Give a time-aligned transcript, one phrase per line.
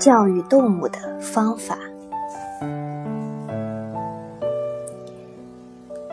[0.00, 1.76] 教育动物的方法。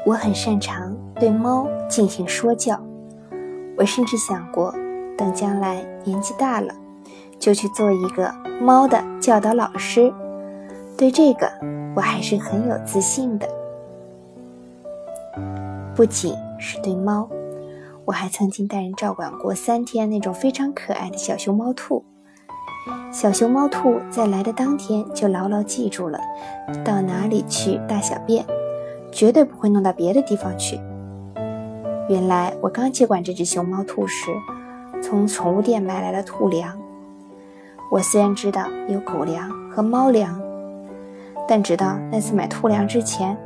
[0.06, 2.78] 我很擅长对猫进行说教，
[3.78, 4.74] 我甚至想过，
[5.18, 6.74] 等将来年纪大了，
[7.40, 8.30] 就去做一个
[8.62, 10.14] 猫的教导老师。
[10.98, 11.50] 对这个，
[11.96, 13.48] 我还是很有自信的。
[15.96, 17.30] 不仅是对猫，
[18.04, 22.04] 我还曾经带人照管过三天那种非常可爱的小熊猫兔。
[23.12, 26.20] 小熊猫兔在来的当天就牢牢记住了，
[26.84, 28.46] 到哪里去大小便，
[29.12, 30.80] 绝对不会弄到别的地方去。
[32.10, 34.32] 原来我刚接管这只熊猫兔时，
[35.02, 36.78] 从宠物店买来了兔粮。
[37.92, 40.42] 我虽然知道有狗粮和猫粮。
[41.50, 43.38] 但直到那次买兔粮之前，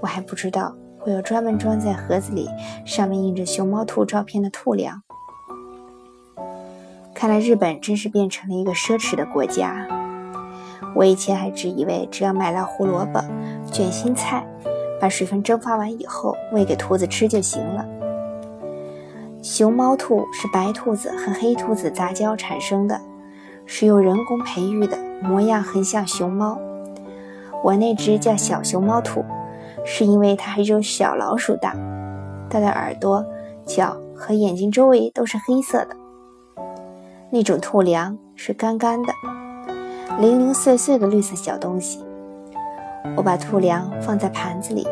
[0.00, 2.48] 我还不知道会有专门装在盒子里、
[2.86, 5.02] 上面印着熊猫兔照片的兔粮。
[7.24, 9.88] 看来日本真是变成了一个奢侈的国家。
[10.94, 13.18] 我以前还只以为只要买了胡萝卜、
[13.72, 14.46] 卷心菜，
[15.00, 17.86] 把水分蒸发完以后喂给兔子吃就行了。
[19.42, 23.00] 熊猫兔是白兔子和黑兔子杂交产生的，
[23.64, 26.58] 是由人工培育的，模样很像熊猫。
[27.62, 29.24] 我那只叫小熊猫兔，
[29.82, 31.74] 是因为它还有小老鼠大，
[32.50, 33.24] 它的耳朵、
[33.64, 35.96] 脚和眼睛周围都是黑色的。
[37.30, 39.12] 那种兔粮是干干的、
[40.20, 42.04] 零零碎碎的绿色小东西。
[43.16, 44.86] 我把兔粮放在盘子里，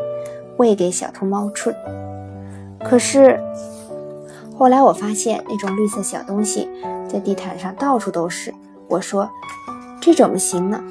[0.56, 1.74] 喂给小兔猫吃。
[2.84, 3.40] 可是
[4.56, 6.68] 后来我发现，那种绿色小东西
[7.08, 8.52] 在地毯上到处都是。
[8.88, 9.30] 我说
[10.00, 10.82] ：“这怎么行呢？”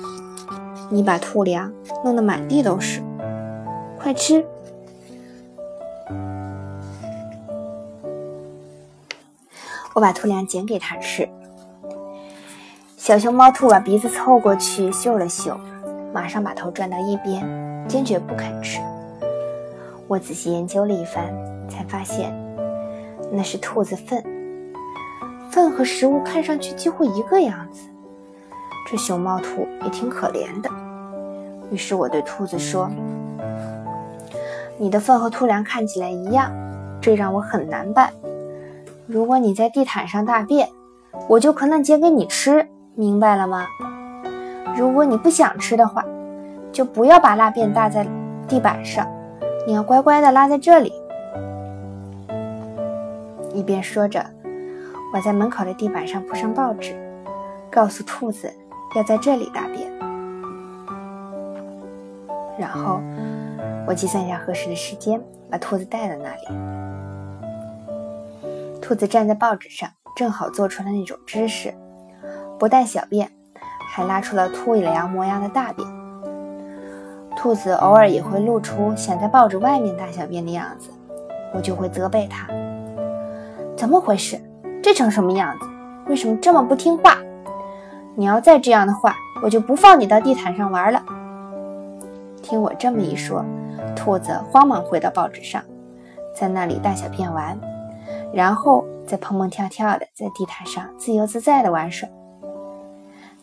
[0.89, 1.72] 你把兔粮
[2.03, 3.02] 弄得满地都是，
[4.00, 4.45] 快吃！
[9.94, 11.28] 我把兔粮捡给它吃。
[12.97, 15.59] 小熊猫兔把鼻子凑过去嗅了嗅，
[16.14, 17.44] 马上把头转到一边，
[17.88, 18.79] 坚决不肯吃。
[20.07, 21.34] 我仔细研究了一番，
[21.68, 22.31] 才发现
[23.31, 24.24] 那是兔子粪，
[25.50, 27.90] 粪和食物看上去几乎一个样子。
[28.88, 30.69] 这熊猫兔也挺可怜的。
[31.72, 32.91] 于是我对兔子说
[34.78, 36.52] ：“你的粪和兔粮看起来一样，
[37.02, 38.12] 这让我很难办。
[39.07, 40.69] 如果你在地毯上大便，
[41.28, 43.66] 我就可能捡给你吃，明白了吗？
[44.78, 46.06] 如果你不想吃的话，
[46.72, 48.07] 就不要把大便搭在
[48.47, 49.07] 地板上，
[49.67, 50.94] 你要乖乖的拉在这里。”
[53.53, 54.25] 一边说着，
[55.13, 56.95] 我在门口的地板上铺上报纸，
[57.69, 58.50] 告诉兔子
[58.95, 59.91] 要在这里大便。
[62.57, 63.01] 然后
[63.85, 66.47] 我计算一下合适的时间，把兔子带到那里。
[68.91, 71.74] 兔子站在报纸上，正好做出了那种姿势，
[72.59, 73.31] 不但小便，
[73.90, 75.88] 还拉出了兔尾巴模样的大便。
[77.38, 80.90] 兔子偶尔也会露出想在报纸外面大小便的样子，
[81.53, 82.46] 我就会责备它
[83.78, 84.38] ：“怎么回事？
[84.84, 85.66] 这成什么样子？
[86.09, 87.18] 为什么这么不听话？
[88.18, 91.02] 你要再这样的话，我就不放你到地毯上玩了。”
[92.44, 93.46] 听我这么一说，
[93.96, 95.63] 兔子慌忙回到报纸上，
[96.35, 97.58] 在那里大小便完，
[98.34, 102.08] 然后再蹦蹦跳跳的在地毯上自由自在的玩耍。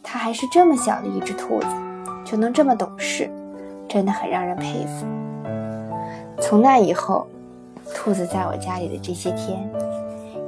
[0.03, 1.67] 它还是这么小的一只兔子，
[2.25, 3.31] 就能这么懂事，
[3.89, 5.07] 真的很让人佩服。
[6.41, 7.27] 从那以后，
[7.95, 9.69] 兔子在我家里的这些天，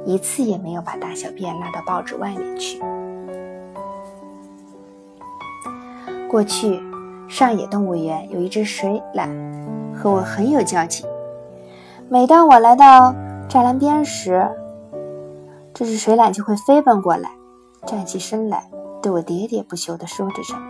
[0.05, 2.81] 一次也没有把大小便拉到报纸外面去。
[6.29, 6.81] 过去。
[7.27, 9.29] 上野动物园有一只水獭，
[9.95, 11.07] 和我很有交情。
[12.09, 13.15] 每当我来到
[13.51, 14.49] 栅栏边时，
[15.73, 17.31] 这只水獭就会飞奔过来，
[17.85, 20.61] 站起身来，对我喋喋不休地说着什么。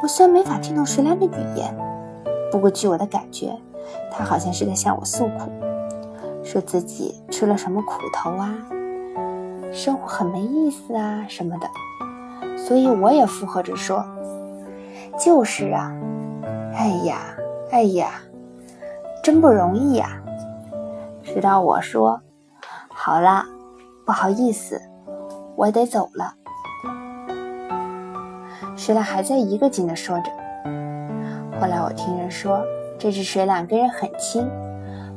[0.00, 1.76] 我虽然没法听懂水獭的语言，
[2.52, 3.58] 不过据我的感觉，
[4.12, 5.50] 它好像是在向我诉苦，
[6.44, 8.54] 说自己吃了什么苦头啊，
[9.72, 11.68] 生活很没意思啊什么的。
[12.56, 14.06] 所以我也附和着说
[15.18, 15.92] ：“就是啊，
[16.72, 17.36] 哎呀，
[17.72, 18.10] 哎呀，
[19.26, 20.22] 真不容易呀。”
[21.24, 22.20] 直到我说
[22.94, 23.44] ：“好啦，
[24.04, 24.80] 不好意思，
[25.56, 26.32] 我得走了。”
[28.78, 30.30] 水獭还在一个劲地说着。
[31.60, 32.62] 后来我听人说，
[33.00, 34.48] 这只水獭跟人很亲，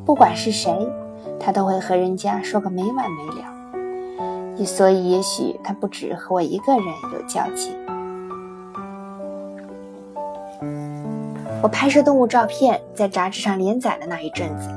[0.04, 0.92] 不管是谁，
[1.40, 4.66] 它都会和人家说个没完没了。
[4.66, 6.84] 所以，也许他不止和我一个人
[7.14, 7.78] 有交集。
[11.62, 14.70] 我拍摄动物照片在杂志上连载的那一阵子，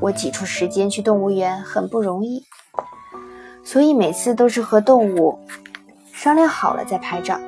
[0.00, 2.46] 我挤出时间去动物园很不容易，
[3.62, 5.38] 所以每次都是和动物
[6.12, 7.38] 商量好了再拍照。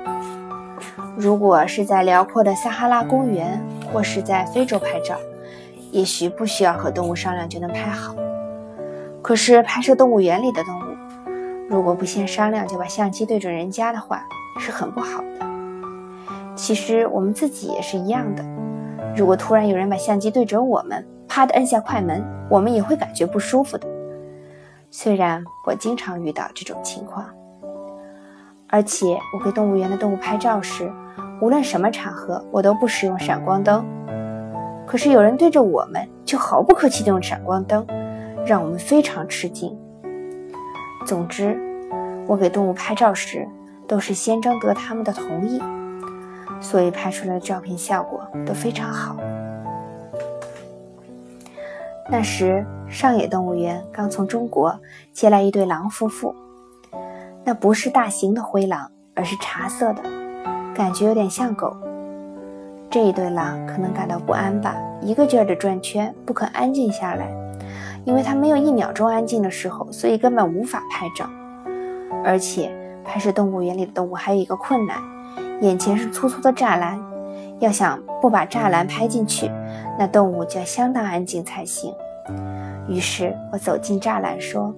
[1.17, 5.17] 如果是在辽阔的撒哈拉公园，或是在非洲拍照，
[5.91, 8.15] 也许不需要和动物商量就能拍好。
[9.23, 10.83] 可是拍摄动物园里的动物，
[11.71, 14.23] 如果不先商量就把相机对准人家的话，
[14.59, 15.47] 是很不好的。
[16.55, 18.45] 其实我们自己也是一样的，
[19.15, 23.87] 如果突然有人把相机对准我们，啪的摁下快门，我们也会感觉不舒服的。
[24.91, 27.27] 虽然我经常遇到这种情况，
[28.69, 30.91] 而且我给动物园的动物拍照时。
[31.41, 33.85] 无论什么场合，我都不使用闪光灯。
[34.87, 37.85] 可是有人对着我们就毫不客气地用闪光灯，
[38.47, 39.77] 让我们非常吃惊。
[41.05, 41.59] 总之，
[42.29, 43.45] 我给动物拍照时
[43.89, 45.61] 都是先征得他们的同意，
[46.63, 49.17] 所以拍出来的照片效果都非常好。
[52.09, 54.79] 那时，上野动物园刚从中国
[55.13, 56.35] 接来一对狼夫妇，
[57.45, 60.03] 那不是大型的灰狼，而是茶色的。
[60.75, 61.77] 感觉有点像狗。
[62.91, 67.31] 这一对狼可能感到不安吧，一个劲儿地转圈，不肯安静下来。
[68.05, 71.25] 因为它没有一秒钟安静的时候，所以根本无法拍照。
[72.25, 72.71] 而且
[73.05, 74.99] 拍摄动物园里的动物还有一个困难：
[75.63, 77.01] 眼前是粗粗的栅栏，
[77.61, 79.49] 要想不把栅栏拍进去，
[79.97, 81.95] 那动物就要相当安静才行。
[82.89, 84.75] 于是我走进栅栏说：“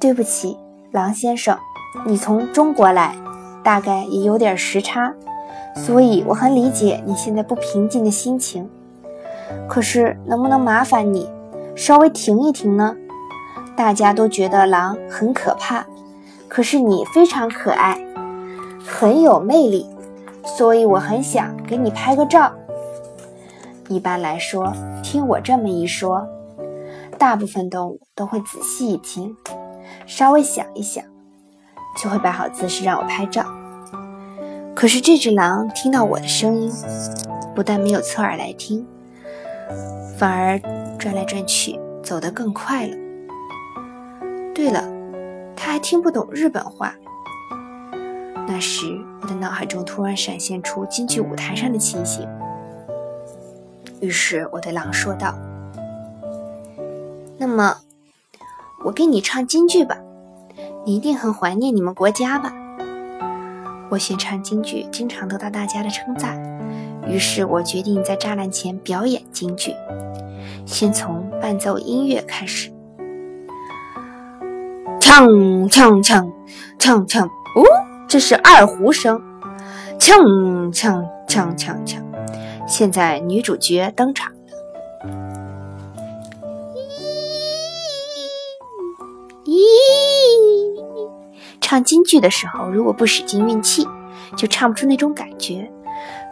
[0.00, 0.58] 对不起，
[0.90, 1.56] 狼先生。”
[2.04, 3.14] 你从中国来，
[3.62, 5.14] 大概也有点时差，
[5.74, 8.68] 所以我很理解你现在不平静的心情。
[9.68, 11.30] 可是，能不能麻烦你
[11.74, 12.94] 稍微停一停呢？
[13.74, 15.86] 大家都觉得狼很可怕，
[16.48, 17.98] 可是你非常可爱，
[18.86, 19.86] 很有魅力，
[20.44, 22.52] 所以我很想给你拍个照。
[23.88, 24.72] 一般来说，
[25.02, 26.26] 听我这么一说，
[27.16, 29.36] 大部分动物都会仔细一听，
[30.06, 31.04] 稍微想一想。
[32.00, 33.44] 就会摆好姿势让我拍照。
[34.72, 36.72] 可是这只狼听到我的声音，
[37.56, 38.86] 不但没有侧耳来听，
[40.16, 40.60] 反而
[40.96, 42.96] 转来转去，走得更快了。
[44.54, 44.84] 对了，
[45.78, 46.94] 听不懂日本话。
[48.46, 52.28] 那时我的脑海中突然闪现出京剧舞台上的情形，
[54.00, 55.38] 于是我对狼说道
[57.36, 57.76] ：“那么，
[58.84, 59.98] 我给你唱京剧吧。”
[60.86, 62.50] 你一定很怀念你们国家吧？
[63.90, 66.40] 我学唱京剧，经常得到大家的称赞，
[67.06, 69.74] 于是我决定在栅栏前表演京剧。
[70.64, 72.70] 先从伴奏音乐开始，
[75.18, 76.30] 锵锵锵
[76.78, 77.64] 锵锵，哦，
[78.06, 79.20] 这是二胡声，
[79.98, 82.00] 锵锵锵锵锵。
[82.68, 84.36] 现在女主角登场了。
[91.60, 93.88] 唱京剧的时候，如果不使劲运气，
[94.36, 95.68] 就唱不出那种感觉。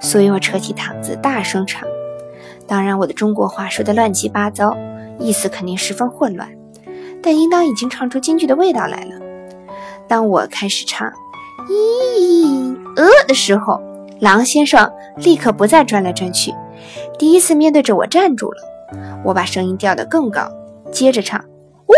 [0.00, 1.82] 所以我扯起嗓子大声唱。
[2.68, 4.76] 当然，我的中国话说的乱七八糟，
[5.18, 6.48] 意思肯定十分混乱，
[7.26, 9.20] 但应当已经唱出京剧的味道来了。
[10.06, 11.12] 当我开始唱
[11.68, 13.80] “咦呃”的时候，
[14.20, 16.54] 狼先生立刻不再转来转去，
[17.18, 18.58] 第一次面对着我站住了。
[19.24, 20.48] 我把声音调得更高，
[20.92, 21.44] 接着唱“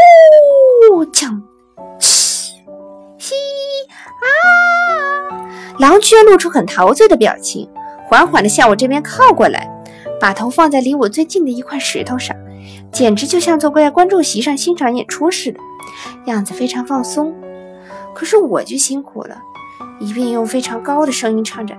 [0.96, 1.42] 呜锵”。
[5.78, 7.68] 狼居然露出很陶醉的表情，
[8.08, 9.70] 缓缓地向我这边靠过来，
[10.18, 12.34] 把头放在离我最近的一块石头上，
[12.92, 15.60] 简直就像坐在观众席上欣赏演出似的，
[16.26, 17.34] 样子非常放松。
[18.14, 19.40] 可是我就辛苦了，
[20.00, 21.76] 一边用非常高的声音唱着，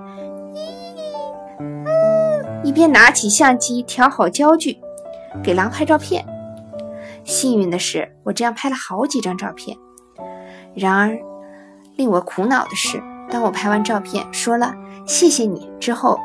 [2.64, 4.78] 一边拿起相机调好焦距，
[5.44, 6.26] 给狼拍照片。
[7.26, 9.78] 幸运的是，我这样拍了好几张照片。
[10.74, 11.20] 然而，
[11.98, 13.04] 令我苦恼的是。
[13.30, 14.74] 当我拍完照片，说了
[15.06, 16.18] 谢谢你之后，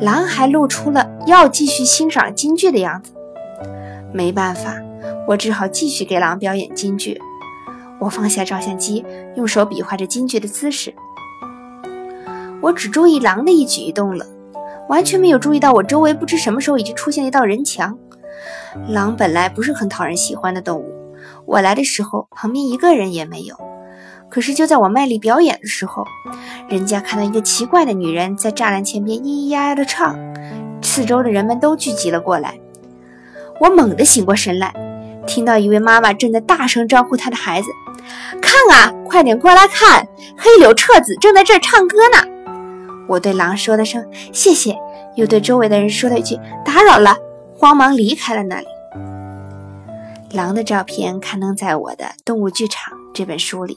[0.00, 3.12] 狼还露出了要继续欣赏京剧的样子。
[4.12, 4.74] 没办法，
[5.26, 7.20] 我只好继续给狼表演京剧。
[7.98, 9.04] 我放下照相机，
[9.36, 10.94] 用手比划着京剧的姿势。
[12.62, 14.26] 我只注意狼的一举一动了，
[14.88, 17.98] 完全没有注意到我周围不知什么时候已经出现了一道人墙。
[18.88, 21.14] 狼本来不是很讨人喜欢的动物，
[21.46, 23.54] 我来的时候旁边一个人也没有。
[24.30, 26.04] 可是就在我卖力表演的时候，
[26.68, 30.16] 人家看到一个奇怪的女人在栅栏前边咿咿呀呀的唱，
[30.82, 32.58] 四周的人们都聚集了过来。
[33.60, 34.72] 我猛地醒过神来，
[35.26, 37.68] 听到一位妈妈正在大声招呼她的孩子
[38.40, 42.26] ：“看啊，快点过来看，黑柳彻子正在这儿唱歌呢。”
[43.06, 44.78] 我对狼说了声谢谢，
[45.16, 47.16] 又对周围的人说了一句打扰了，
[47.54, 48.66] 慌忙离开了那里。
[50.32, 53.76] 狼的照片刊登在我的《动物剧场》这本书里。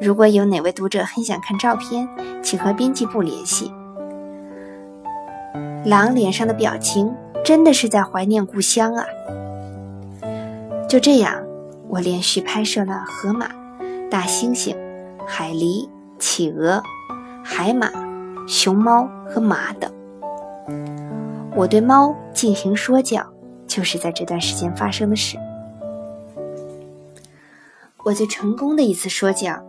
[0.00, 2.08] 如果有哪位读者很想看照片，
[2.42, 3.72] 请和编辑部联系。
[5.84, 9.04] 狼脸上的表情真的是在怀念故乡啊！
[10.88, 11.42] 就这样，
[11.88, 13.48] 我连续拍摄了河马、
[14.10, 14.76] 大猩猩、
[15.26, 16.82] 海狸、企鹅、
[17.42, 17.90] 海马、
[18.46, 19.90] 熊猫和马等。
[21.54, 23.24] 我对猫进行说教，
[23.66, 25.38] 就是在这段时间发生的事。
[28.04, 29.62] 我最成功的一次说教，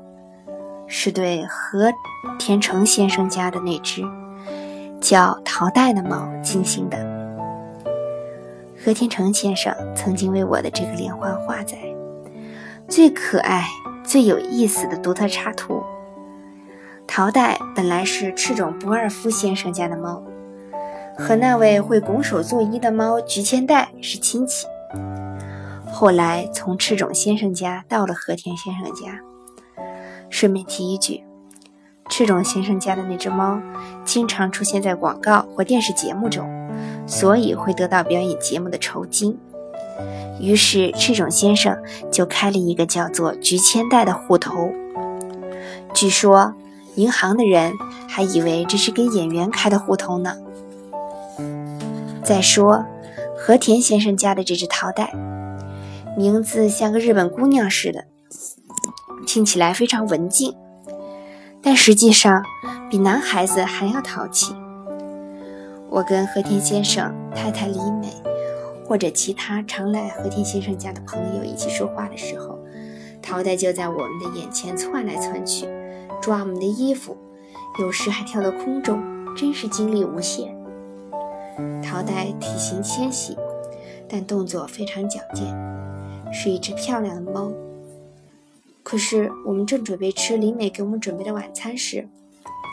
[0.88, 1.92] 是对和
[2.38, 4.02] 田成先生家的那只
[5.10, 6.96] 叫桃代的猫进行的。
[8.78, 11.80] 和田成先生曾经为我的这个连环画在
[12.88, 13.66] 最可爱、
[14.04, 15.82] 最有意思的独特插图。
[17.08, 20.22] 桃代本来是赤冢不二夫先生家的猫，
[21.18, 24.68] 和那位会拱手作揖的猫菊千代是亲戚。
[25.92, 29.20] 后来从赤冢先生家到了和田先生家。
[30.30, 31.24] 顺便提一句，
[32.10, 33.62] 赤冢先生家的那只猫
[34.04, 36.50] 经常出现在广告或电视节目中，
[37.08, 39.38] 所以会得到表演节目的酬金。
[40.42, 41.78] 于是赤冢先生
[42.12, 44.72] 就开了一个叫做“菊千代”的户头。
[45.94, 46.54] 据说
[46.96, 47.74] 银行的人
[48.08, 50.36] 还以为这是给演员开的户头呢。
[52.24, 52.86] 再说
[53.38, 55.14] 和田先生家的这只桃代。
[56.18, 58.06] 名字像个日本姑娘似的，
[59.26, 60.54] 听起来非常文静，
[61.62, 62.44] 但实际上
[62.90, 64.56] 比男孩子还要淘气。
[65.90, 68.14] 我跟和田先生太太李美，
[68.86, 72.60] 或者其他常来和田先生家的朋友一起说话的时候，
[73.22, 75.68] 桃代就在我们的眼前窜来窜去，
[76.22, 77.18] 抓我们的衣服，
[77.80, 79.02] 有时还跳到空中，
[79.36, 80.56] 真是精力无限。
[81.84, 83.36] 桃代体型纤细，
[84.08, 85.46] 但动作非常矫健。
[86.32, 87.52] 是一只漂亮的猫。
[88.90, 92.08] 可是我们正准备吃李美给我们准备的晚餐时，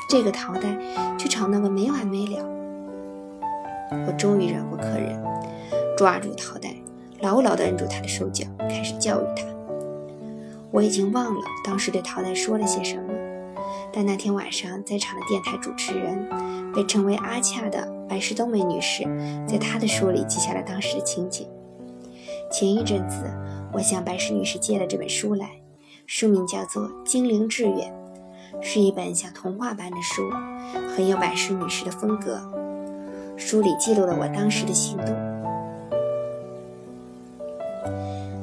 [0.09, 0.75] 这个桃代
[1.19, 2.43] 却吵闹个没完没了。
[4.07, 5.23] 我终于忍无可忍，
[5.95, 6.75] 抓住桃代，
[7.21, 9.45] 牢牢地摁住他的手脚，开始教育他。
[10.71, 13.13] 我已经忘了当时对桃代说了些什么，
[13.93, 16.27] 但那天晚上在场的电台主持人，
[16.73, 19.05] 被称为阿恰的白石冬美女士，
[19.47, 21.47] 在她的书里记下了当时的情景。
[22.51, 23.31] 前一阵子，
[23.71, 25.51] 我向白石女士借了这本书来，
[26.07, 27.93] 书名叫做《精灵志远》，
[28.63, 30.31] 是一本像童话般的书，
[30.95, 32.41] 很有白石女士的风格。
[33.37, 35.07] 书里记录了我当时的行动：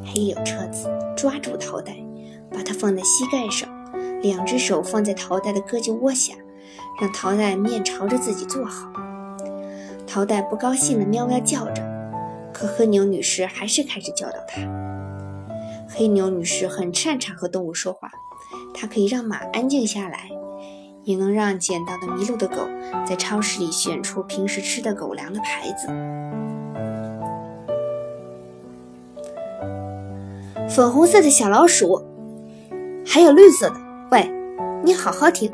[0.06, 1.96] 黑柳彻子抓住桃袋，
[2.52, 3.70] 把它放在膝盖上，
[4.22, 6.34] 两只手放在桃袋的胳肢窝下，
[7.00, 8.92] 让桃袋面朝着自己坐好。
[10.06, 11.82] 桃袋不高兴地喵喵叫着。
[12.52, 14.62] 可黑牛女士还是开始教导他。
[15.96, 18.10] 黑牛女士很擅长和动物说话，
[18.74, 20.30] 她可以让马安静下来，
[21.04, 22.68] 也能让捡到的迷路的狗
[23.06, 25.88] 在超市里选出平时吃的狗粮的牌子。
[30.68, 32.04] 粉红色的小老鼠，
[33.06, 33.76] 还有绿色的。
[34.10, 34.32] 喂，
[34.84, 35.52] 你好好听，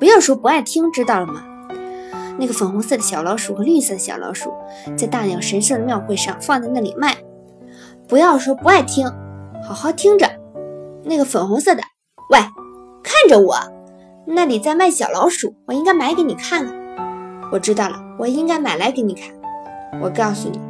[0.00, 1.44] 不要说不爱听，知道了吗？
[2.40, 4.52] 那个粉红色的小老鼠和绿色的小老鼠，
[4.96, 7.16] 在大鸟神社的庙会上放在那里卖。
[8.08, 9.06] 不要说不爱听，
[9.66, 10.28] 好好听着。
[11.04, 11.82] 那个粉红色的，
[12.30, 12.38] 喂，
[13.02, 13.56] 看着我，
[14.26, 16.66] 那里在卖小老鼠，我应该买给你看。
[17.50, 19.32] 我知道了，我应该买来给你看。
[20.02, 20.60] 我告诉你，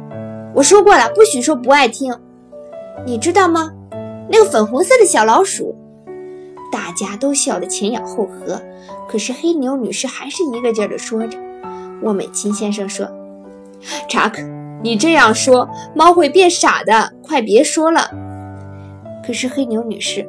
[0.55, 2.13] 我说过了，不许说不爱听，
[3.05, 3.71] 你知道吗？
[4.31, 5.75] 那个粉红色的小老鼠，
[6.71, 8.61] 大家都笑得前仰后合，
[9.09, 11.37] 可是黑牛女士还是一个劲儿地说着。
[12.03, 13.09] 沃美金先生说
[14.07, 14.41] ：“查克，
[14.81, 17.11] 你这样说，猫会变傻的。
[17.21, 18.09] 快别说了。”
[19.29, 20.27] 可是黑牛女士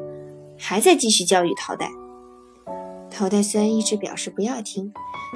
[0.59, 1.90] 还在继续教育桃代。
[3.11, 4.92] 桃代虽然一直表示不要听，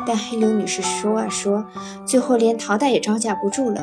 [0.06, 1.64] 但黑牛女士说啊说，
[2.04, 3.82] 最后连桃代也招架不住了，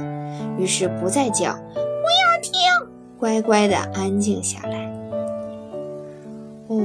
[0.56, 2.54] 于是不再叫，不要听，
[3.18, 4.86] 乖乖的安静下来。
[6.68, 6.78] 哦，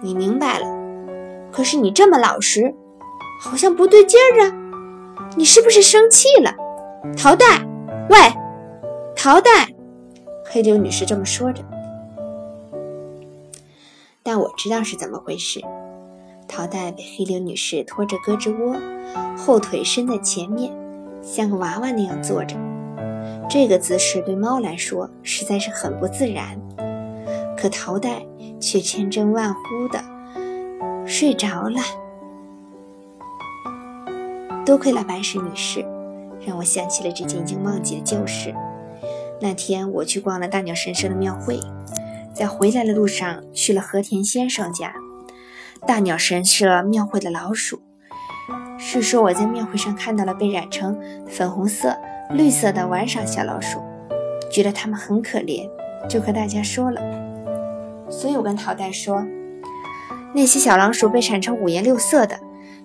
[0.00, 0.66] 你明白了。
[1.52, 2.74] 可是你这么老实。
[3.38, 4.56] 好像不对劲儿啊！
[5.36, 6.54] 你是不是生气了？
[7.18, 7.44] 桃代，
[8.08, 8.16] 喂，
[9.14, 9.68] 桃代，
[10.48, 11.62] 黑柳女士这么说着。
[14.22, 15.60] 但我知道是怎么回事。
[16.48, 18.76] 桃代被黑柳女士拖着胳肢窝，
[19.36, 20.72] 后腿伸在前面，
[21.22, 22.56] 像个娃娃那样坐着。
[23.48, 26.60] 这个姿势对猫来说实在是很不自然，
[27.56, 28.24] 可桃代
[28.60, 30.02] 却千真万呼的
[31.06, 31.80] 睡着了。
[34.64, 35.84] 多亏了白石女士，
[36.44, 38.54] 让我想起了这件已经忘记的旧事。
[39.40, 41.60] 那天我去逛了大鸟神社的庙会，
[42.34, 44.94] 在回来的路上去了和田先生家。
[45.86, 47.80] 大鸟神社庙会的老鼠，
[48.78, 51.94] 是说我在庙会上看到了被染成粉红色、
[52.30, 53.80] 绿色的玩耍小老鼠，
[54.50, 55.68] 觉得它们很可怜，
[56.08, 57.00] 就和大家说了。
[58.08, 59.24] 所以我跟桃代说，
[60.34, 62.40] 那些小老鼠被染成五颜六色的，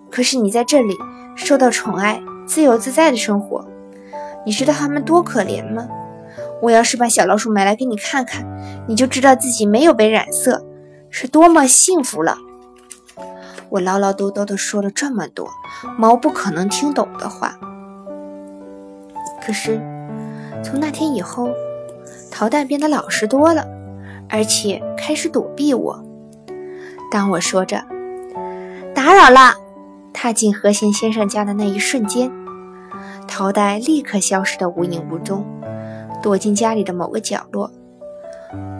[0.09, 0.93] 可是你在这里
[1.35, 3.65] 受到宠爱，自由自在的生活，
[4.45, 5.87] 你知道它们多可怜吗？
[6.61, 8.45] 我要是把小老鼠买来给你看看，
[8.87, 10.63] 你就知道自己没有被染色，
[11.09, 12.37] 是多么幸福了。
[13.69, 15.49] 我唠唠叨叨地说了这么多
[15.97, 17.57] 猫不可能听懂的话，
[19.43, 19.81] 可是
[20.63, 21.49] 从那天以后，
[22.29, 23.65] 桃蛋变得老实多了，
[24.29, 26.03] 而且开始躲避我。
[27.09, 27.83] 当我说着
[28.93, 29.55] “打扰了”，
[30.13, 32.31] 踏进和贤先生家的那一瞬间，
[33.27, 35.45] 桃蛋立刻消失得无影无踪，
[36.21, 37.71] 躲进家里的某个角落。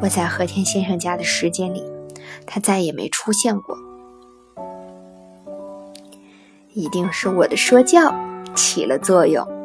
[0.01, 1.83] 我在和田先生家的时间里，
[2.45, 3.77] 他再也没出现过。
[6.73, 8.13] 一定是我的说教
[8.55, 9.60] 起了作用。